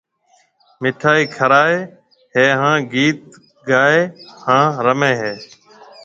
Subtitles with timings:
[0.81, 1.77] مِٺائِي کرائيَ
[2.33, 3.19] ھيََََ ھان گيت
[3.67, 4.01] ڪائيَ
[4.43, 5.33] ھان رُمَي ھيََََ